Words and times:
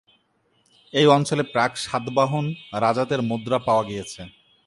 এই 0.93 1.07
অঞ্চলে 1.07 1.43
প্রাক-সাতবাহন 1.53 2.45
রাজাদের 2.73 3.19
মুদ্রা 3.21 3.57
পাওয়া 3.59 3.83
গিয়েছে। 3.83 4.21